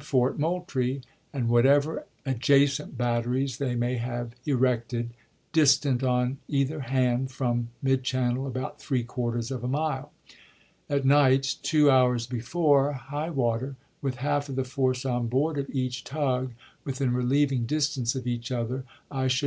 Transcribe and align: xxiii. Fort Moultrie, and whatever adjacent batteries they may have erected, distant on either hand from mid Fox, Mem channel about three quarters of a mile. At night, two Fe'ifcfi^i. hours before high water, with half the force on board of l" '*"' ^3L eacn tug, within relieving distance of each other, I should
xxiii. 0.00 0.06
Fort 0.10 0.38
Moultrie, 0.38 1.02
and 1.32 1.48
whatever 1.48 2.06
adjacent 2.24 2.96
batteries 2.96 3.58
they 3.58 3.74
may 3.74 3.96
have 3.96 4.36
erected, 4.46 5.10
distant 5.52 6.04
on 6.04 6.38
either 6.46 6.78
hand 6.78 7.32
from 7.32 7.70
mid 7.82 7.98
Fox, 7.98 8.02
Mem 8.02 8.02
channel 8.30 8.46
about 8.46 8.80
three 8.80 9.02
quarters 9.02 9.50
of 9.50 9.64
a 9.64 9.66
mile. 9.66 10.12
At 10.88 11.04
night, 11.04 11.52
two 11.64 11.86
Fe'ifcfi^i. 11.86 11.90
hours 11.90 12.26
before 12.28 12.92
high 12.92 13.30
water, 13.30 13.74
with 14.00 14.18
half 14.18 14.46
the 14.46 14.62
force 14.62 15.04
on 15.04 15.26
board 15.26 15.58
of 15.58 15.64
l" 15.66 15.72
'*"' 15.72 15.74
^3L 15.74 15.74
eacn 15.88 16.04
tug, 16.04 16.52
within 16.84 17.12
relieving 17.12 17.66
distance 17.66 18.14
of 18.14 18.24
each 18.24 18.52
other, 18.52 18.84
I 19.10 19.26
should 19.26 19.46